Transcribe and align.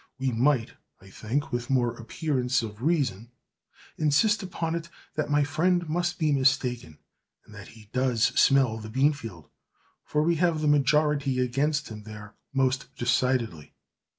We 0.17 0.31
might, 0.31 0.73
I 0.99 1.11
think, 1.11 1.51
with 1.51 1.69
more 1.69 1.95
appearance 1.95 2.63
of 2.63 2.81
reason, 2.81 3.29
insist 3.99 4.41
upon 4.41 4.73
it 4.73 4.89
that 5.13 5.29
my 5.29 5.43
friend 5.43 5.87
must 5.87 6.17
be 6.17 6.31
mistaken, 6.31 6.97
and 7.45 7.53
that 7.53 7.67
he 7.77 7.91
does 7.93 8.23
smell 8.23 8.79
the 8.79 8.89
beanfield, 8.89 9.47
for 10.03 10.23
we 10.23 10.37
have 10.37 10.61
the 10.61 10.67
majority 10.67 11.37
against 11.39 11.89
him 11.89 12.01
there 12.01 12.33
most 12.51 12.87
decidedly. 12.97 13.75